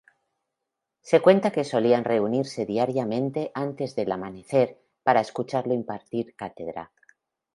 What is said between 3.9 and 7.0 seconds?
del amanecer para escucharlo impartir cátedra.